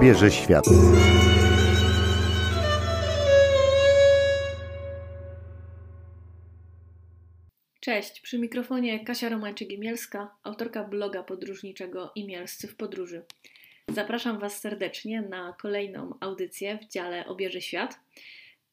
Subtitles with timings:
[0.00, 0.64] obierze świat.
[7.80, 13.22] Cześć, przy mikrofonie Kasia Romańczyk-Imielska, autorka bloga podróżniczego Imielscy w podróży.
[13.88, 18.00] Zapraszam Was serdecznie na kolejną audycję w dziale Obierze Świat.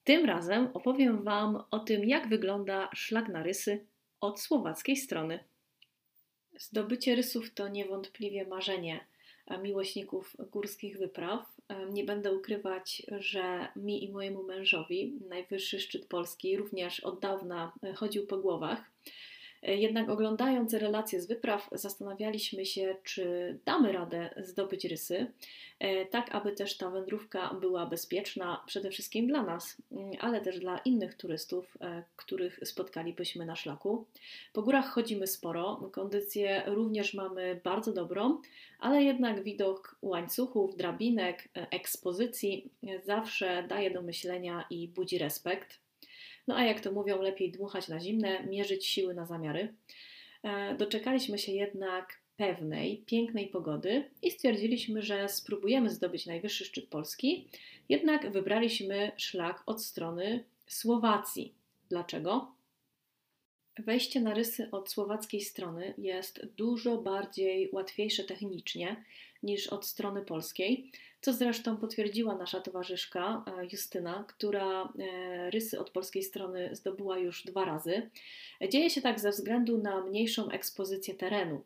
[0.04, 3.86] Tym razem opowiem Wam o tym, jak wygląda szlak na rysy
[4.22, 5.40] od słowackiej strony.
[6.58, 9.06] Zdobycie rysów to niewątpliwie marzenie
[9.62, 11.46] miłośników górskich wypraw.
[11.92, 18.28] Nie będę ukrywać, że mi i mojemu mężowi najwyższy szczyt Polski również od dawna chodził
[18.28, 18.92] po głowach.
[19.64, 25.28] Jednak oglądając relacje z wypraw, zastanawialiśmy się, czy damy radę zdobyć rysy,
[25.80, 30.60] e, tak aby też ta wędrówka była bezpieczna przede wszystkim dla nas, mm, ale też
[30.60, 34.06] dla innych turystów, e, których spotkalibyśmy na szlaku.
[34.54, 38.42] Po górach chodzimy sporo, kondycję również mamy bardzo dobrą,
[38.80, 42.70] ale jednak widok łańcuchów, drabinek, e, ekspozycji
[43.04, 45.87] zawsze daje do myślenia i budzi respekt.
[46.48, 49.74] No a jak to mówią, lepiej dmuchać na zimne, mierzyć siły na zamiary.
[50.44, 57.48] E, doczekaliśmy się jednak pewnej, pięknej pogody i stwierdziliśmy, że spróbujemy zdobyć najwyższy szczyt Polski,
[57.90, 61.54] jednak wybraliśmy szlak od strony Słowacji.
[61.90, 62.52] Dlaczego?
[63.80, 69.04] Wejście na rysy od słowackiej strony jest dużo bardziej łatwiejsze technicznie
[69.44, 75.90] niż od strony polskiej, co zresztą potwierdziła nasza towarzyszka e, Justyna, która e, rysy od
[75.90, 78.10] polskiej strony zdobyła już dwa razy.
[78.70, 81.62] Dzieje się tak ze względu na mniejszą ekspozycję terenu.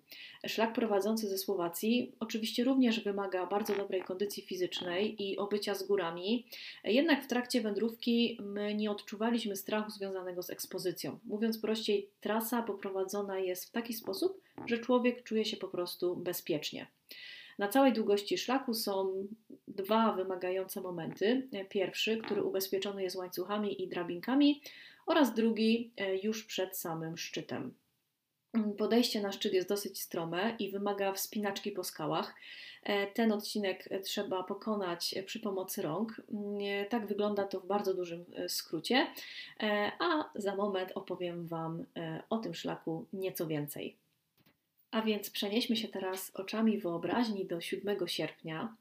[0.48, 6.46] Szlak prowadzący ze Słowacji oczywiście również wymaga bardzo dobrej kondycji fizycznej i obycia z górami,
[6.84, 11.20] jednak w trakcie wędrówki my nie odczuwaliśmy strachu związanego z ekspozycją.
[11.24, 16.88] Mówiąc prościej, trasa poprowadzona jest w taki sposób, że człowiek czuje się po prostu bezpiecznie.
[17.62, 19.28] Na całej długości szlaku są
[19.68, 21.48] dwa wymagające momenty.
[21.70, 24.62] Pierwszy, który ubezpieczony jest łańcuchami i drabinkami,
[25.06, 27.74] oraz drugi e, już przed samym szczytem.
[28.78, 32.36] Podejście na szczyt jest dosyć strome i wymaga wspinaczki po skałach.
[32.84, 36.22] E, ten odcinek trzeba pokonać przy pomocy rąk.
[36.32, 39.08] Mm, tak wygląda to w bardzo dużym e, skrócie,
[40.00, 41.86] a za moment opowiem Wam
[42.30, 43.96] o tym szlaku nieco więcej.
[44.92, 48.76] A więc przenieśmy się teraz oczami wyobraźni do 7 sierpnia.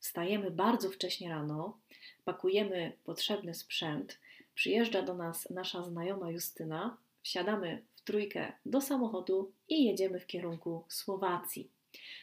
[0.00, 1.78] Wstajemy bardzo wcześnie rano,
[2.24, 4.18] pakujemy potrzebny sprzęt,
[4.54, 10.84] przyjeżdża do nas nasza znajoma Justyna, wsiadamy w trójkę do samochodu i jedziemy w kierunku
[10.88, 11.70] Słowacji.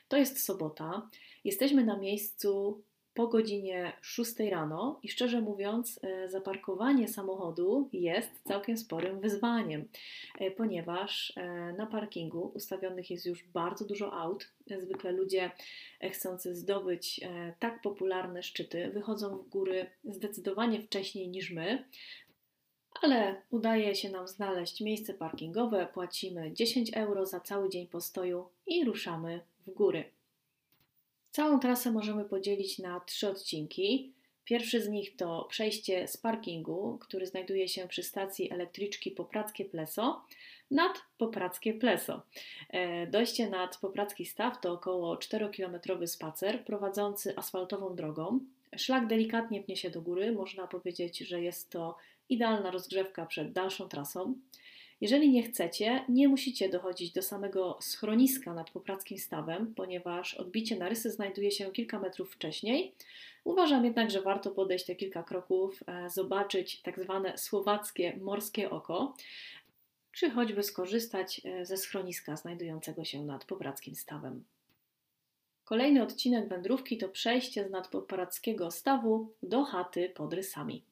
[0.08, 1.10] To jest sobota.
[1.44, 2.82] Jesteśmy na miejscu
[3.16, 9.88] po godzinie 6 rano i szczerze mówiąc, e, zaparkowanie samochodu jest całkiem sporym wyzwaniem,
[10.40, 14.52] e, ponieważ e, na parkingu ustawionych jest już bardzo dużo aut.
[14.78, 15.52] Zwykle ludzie
[16.12, 17.22] chcący zdobyć
[17.60, 21.84] tak popularne szczyty wychodzą w góry zdecydowanie wcześniej niż my.
[23.02, 28.86] Ale udaje się nam znaleźć miejsce parkingowe, płacimy 10 euro za cały dzień postoju i
[28.86, 30.15] ruszamy w góry.
[31.36, 34.14] Całą trasę możemy podzielić na trzy odcinki.
[34.46, 40.26] Pierwszy z nich to przejście z parkingu, który znajduje się przy stacji elektryczki Poprackie Pleso,
[40.72, 42.22] nad Poprackie Pleso.
[42.70, 48.40] E, dojście nad Popracki Staw to około 4-kilometrowy spacer prowadzący asfaltową drogą.
[48.78, 51.98] Szlak delikatnie pnie się do góry, można powiedzieć, że jest to
[52.30, 54.36] idealna rozgrzewka przed dalszą trasą.
[55.02, 60.90] Jeżeli nie chcecie, nie musicie dochodzić do samego schroniska nad Poprackim Stawem, ponieważ odbicie na
[60.90, 62.94] rysy znajduje się kilka metrów wcześniej.
[63.44, 69.16] Uważam jednak, że warto podejść te kilka kroków, e, zobaczyć tak zwane słowackie morskie oko,
[70.12, 74.44] czy choćby skorzystać e, ze schroniska znajdującego się nad Poprackim Stawem.
[75.64, 80.84] Kolejny odcinek wędrówki to przejście z nadpoprackiego stawu do chaty pod rysami.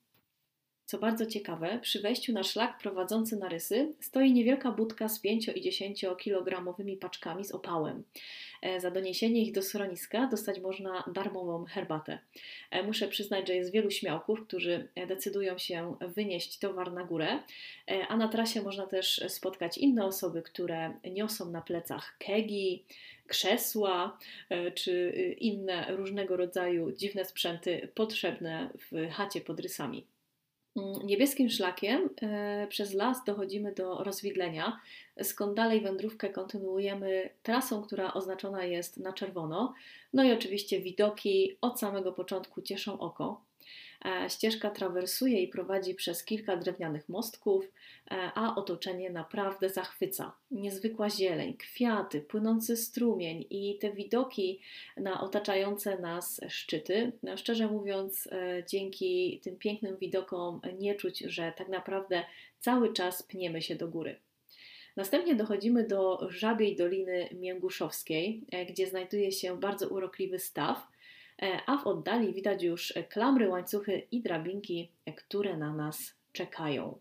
[0.93, 5.47] Co bardzo ciekawe, przy wejściu na szlak prowadzący na rysy stoi niewielka budka z 5
[5.55, 8.03] i 10 kilogramowymi paczkami z opałem.
[8.61, 12.19] E, za doniesienie ich do schroniska dostać można darmową herbatę.
[12.71, 17.39] E, muszę przyznać, że jest wielu śmiałków, którzy decydują się wynieść towar na górę,
[17.91, 22.85] e, a na trasie można też spotkać inne osoby, które niosą na plecach kegi,
[23.27, 24.17] krzesła
[24.75, 30.12] czy inne różnego rodzaju dziwne sprzęty potrzebne w chacie pod rysami.
[30.75, 34.79] Mm, niebieskim szlakiem e, przez las dochodzimy do rozwidlenia,
[35.23, 39.73] skąd dalej wędrówkę kontynuujemy trasą, która oznaczona jest na czerwono.
[40.13, 43.41] No i oczywiście widoki od samego początku cieszą oko.
[44.05, 47.65] E, ścieżka trawersuje i prowadzi przez kilka drewnianych mostków,
[48.11, 50.35] e, a otoczenie naprawdę zachwyca.
[50.51, 54.59] Niezwykła zieleń, kwiaty, płynący strumień i te widoki
[54.97, 57.11] na otaczające nas szczyty.
[57.23, 62.23] No, szczerze mówiąc, e, dzięki tym pięknym widokom nie czuć, że tak naprawdę
[62.59, 64.19] cały czas pniemy się do góry.
[64.95, 70.87] Następnie dochodzimy do żabiej Doliny Mięguszowskiej, gdzie znajduje się bardzo urokliwy staw,
[71.65, 76.97] a w oddali widać już klamry, łańcuchy i drabinki, które na nas czekają.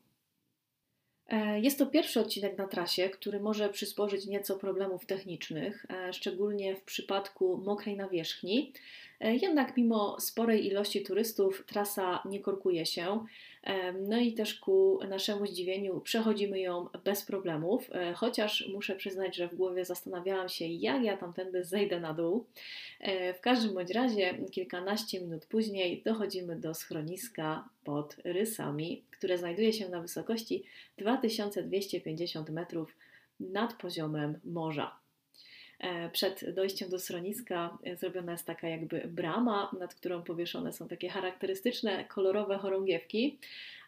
[1.32, 6.76] E, jest to pierwszy odcinek na trasie, który może przysporzyć nieco problemów technicznych, e, szczególnie
[6.76, 8.73] w przypadku mokrej nawierzchni.
[9.23, 13.25] Jednak mimo sporej ilości turystów trasa nie korkuje się.
[14.09, 19.49] No i też ku naszemu zdziwieniu przechodzimy ją bez problemów, e, chociaż muszę przyznać, że
[19.49, 22.47] w głowie zastanawiałam się, jak ja tamtędy zejdę na dół.
[23.01, 29.73] E, w każdym bądź razie, kilkanaście minut później dochodzimy do schroniska pod Rysami, które znajduje
[29.73, 30.65] się na wysokości
[30.99, 32.97] 2250 metrów
[33.41, 35.01] nad poziomem morza.
[35.82, 41.08] E, przed dojściem do schroniska zrobiona jest taka jakby brama, nad którą powieszone są takie
[41.08, 43.38] charakterystyczne kolorowe chorągiewki,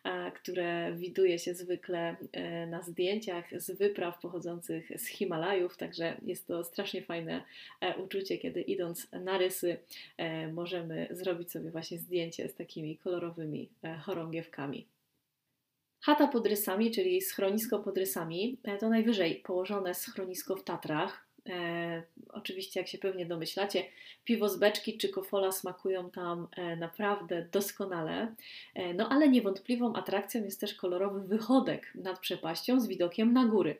[0.04, 6.46] e, które widuje się zwykle e, na zdjęciach z wypraw pochodzących z Himalajów, także jest
[6.46, 7.42] to strasznie fajne
[8.04, 9.76] uczucie, kiedy idąc na rysy
[10.52, 13.70] możemy zrobić sobie właśnie zdjęcie z takimi kolorowymi
[14.02, 14.86] chorągiewkami.
[16.00, 21.23] Chata pod rysami, czyli schronisko pod rysami, to najwyżej położone schronisko w Tatrach.
[21.48, 23.84] E, oczywiście, jak się pewnie domyślacie,
[24.24, 28.34] piwo z beczki czy kofola smakują tam e, naprawdę doskonale.
[28.74, 33.76] E, no ale niewątpliwą atrakcją jest też kolorowy wychodek nad przepaścią z widokiem na góry.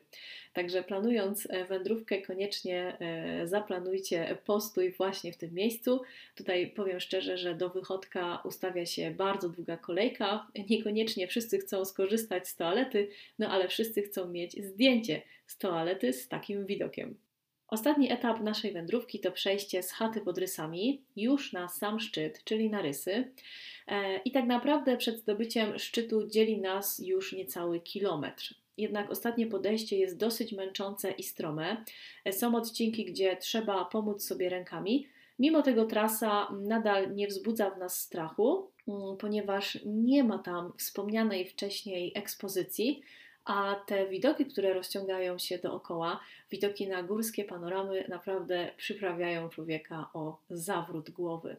[0.55, 6.01] Także planując e, wędrówkę, koniecznie e, zaplanujcie postój właśnie w tym miejscu.
[6.35, 10.47] Tutaj powiem szczerze, że do wychodka ustawia się bardzo długa kolejka.
[10.69, 13.09] Niekoniecznie wszyscy chcą skorzystać z toalety,
[13.39, 17.24] no ale wszyscy chcą mieć zdjęcie z toalety z takim widokiem.
[17.67, 22.69] Ostatni etap naszej wędrówki to przejście z chaty pod rysami już na sam szczyt, czyli
[22.69, 23.31] na rysy.
[23.87, 28.55] E, I tak naprawdę przed zdobyciem szczytu dzieli nas już niecały kilometr.
[28.77, 31.83] Jednak ostatnie podejście jest dosyć męczące i strome.
[32.25, 35.07] E, są odcinki, gdzie trzeba pomóc sobie rękami.
[35.39, 41.45] Mimo tego trasa nadal nie wzbudza w nas strachu, mm, ponieważ nie ma tam wspomnianej
[41.45, 43.01] wcześniej ekspozycji,
[43.45, 46.19] a te widoki, które rozciągają się dookoła,
[46.51, 51.55] widoki na górskie panoramy, naprawdę przyprawiają człowieka o zawrót głowy.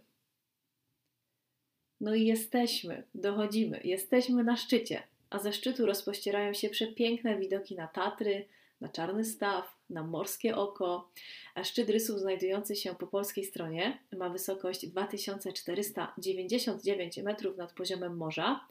[2.01, 7.89] No i jesteśmy, dochodzimy, jesteśmy na szczycie, a ze szczytu rozpościerają się przepiękne widoki na
[7.89, 8.45] Tatry,
[8.81, 11.11] na Czarny Staw, na Morskie Oko.
[11.55, 18.67] A szczyt rysów znajdujący się po polskiej stronie ma wysokość 2499 metrów nad poziomem morza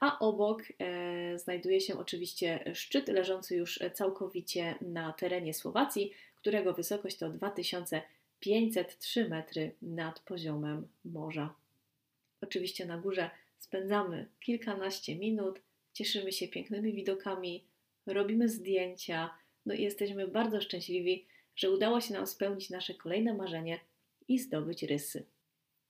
[0.00, 7.16] a obok e, znajduje się oczywiście szczyt leżący już całkowicie na terenie Słowacji, którego wysokość
[7.16, 11.54] to 2503 metry nad poziomem morza.
[12.40, 15.60] Oczywiście na górze spędzamy kilkanaście minut,
[15.92, 17.64] cieszymy się pięknymi widokami,
[18.06, 19.30] robimy zdjęcia,
[19.66, 21.26] no i jesteśmy bardzo szczęśliwi,
[21.56, 23.80] że udało się nam spełnić nasze kolejne marzenie
[24.28, 25.24] i zdobyć rysy.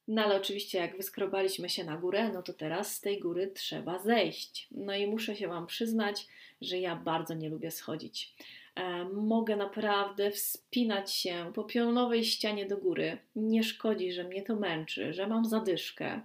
[0.08, 3.98] No ale oczywiście, jak wyskrobaliśmy się na górę, no to teraz z tej góry trzeba
[3.98, 4.68] zejść.
[4.70, 6.26] No i muszę się Wam przyznać,
[6.60, 8.34] że ja bardzo nie lubię schodzić.
[8.74, 13.18] E, mogę naprawdę wspinać się po pionowej ścianie do góry.
[13.36, 16.20] Nie szkodzi, że mnie to męczy, że mam zadyszkę.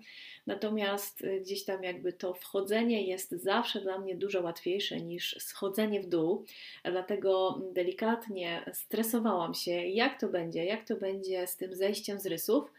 [0.47, 6.01] Natomiast e, gdzieś tam jakby to wchodzenie jest zawsze dla mnie dużo łatwiejsze niż schodzenie
[6.01, 6.45] w dół.
[6.83, 12.71] Dlatego delikatnie stresowałam się, jak to będzie, jak to będzie z tym zejściem z rysów.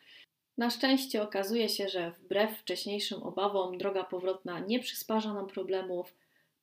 [0.58, 6.14] Na szczęście okazuje się, że wbrew wcześniejszym obawom, droga powrotna nie przysparza nam problemów.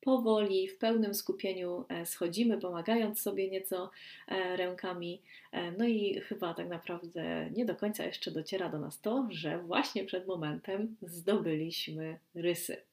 [0.01, 3.91] Powoli, w pełnym skupieniu e, schodzimy, pomagając sobie nieco
[4.27, 5.21] e, rękami.
[5.51, 9.57] E, no i chyba tak naprawdę nie do końca jeszcze dociera do nas to, że
[9.57, 12.90] właśnie przed momentem zdobyliśmy rysy.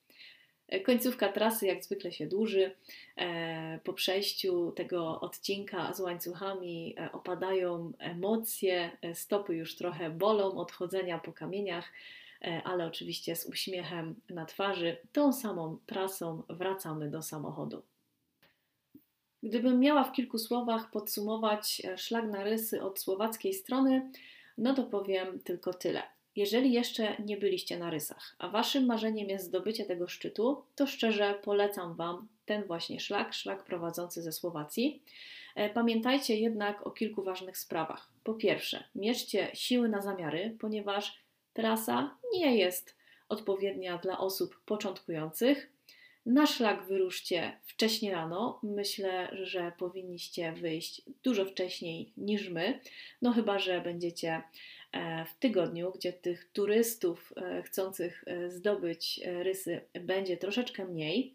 [0.84, 2.75] Końcówka trasy jak zwykle się dłuży.
[3.16, 10.56] E, po przejściu tego odcinka z łańcuchami e, opadają emocje, e, stopy już trochę bolą
[10.56, 11.92] od chodzenia po kamieniach,
[12.64, 14.96] ale oczywiście z uśmiechem na twarzy.
[15.12, 17.82] Tą samą trasą wracamy do samochodu.
[19.42, 24.10] Gdybym miała w kilku słowach podsumować szlak na rysy od słowackiej strony,
[24.58, 26.02] no to powiem tylko tyle.
[26.38, 31.35] Jeżeli jeszcze nie byliście na rysach, a waszym marzeniem jest zdobycie tego szczytu, to szczerze
[31.42, 35.02] polecam wam ten właśnie szlak, szlak prowadzący ze Słowacji.
[35.54, 38.11] E, pamiętajcie jednak o kilku ważnych sprawach.
[38.25, 41.18] Po pierwsze, mierzcie siły na zamiary, ponieważ
[41.52, 42.97] trasa nie jest
[43.28, 45.73] odpowiednia dla osób początkujących.
[46.26, 48.61] Na szlak wyruszcie wcześnie rano.
[48.62, 52.80] Myślę, że powinniście wyjść dużo wcześniej niż my.
[53.23, 54.42] No chyba, że będziecie
[55.26, 61.35] w tygodniu, gdzie tych turystów e, chcących e, zdobyć rysy będzie troszeczkę mniej.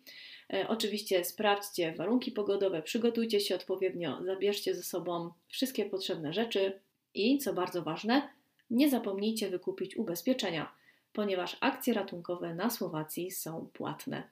[0.68, 6.80] Oczywiście sprawdźcie warunki pogodowe, przygotujcie się odpowiednio, zabierzcie ze sobą wszystkie potrzebne rzeczy
[7.14, 8.30] i, co bardzo ważne,
[8.70, 10.74] nie zapomnijcie wykupić ubezpieczenia,
[11.14, 14.24] ponieważ akcje ratunkowe na Słowacji są płatne.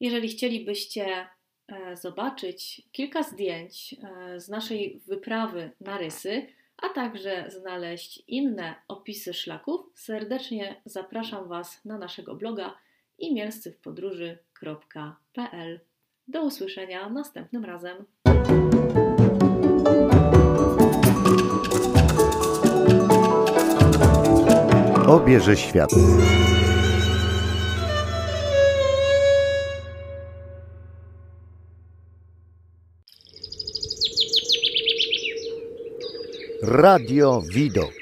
[0.00, 1.26] Jeżeli chcielibyście
[1.68, 6.46] e, zobaczyć kilka zdjęć e, z naszej wyprawy na rysy,
[6.82, 12.74] a także znaleźć inne opisy szlaków, serdecznie zapraszam Was na naszego bloga
[13.18, 15.80] imielscywpodróży.pl.
[16.28, 18.04] Do usłyszenia następnym razem.
[25.06, 25.90] Obierze świat.
[36.64, 38.01] Radio Widok.